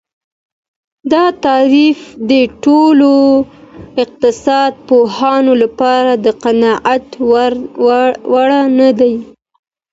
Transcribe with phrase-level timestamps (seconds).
[1.11, 1.99] دا تعريف
[2.29, 2.31] د
[2.63, 3.11] ټولو
[4.03, 7.07] اقتصاد پوهانو لپاره د قناعت
[8.33, 9.15] وړ نه دی.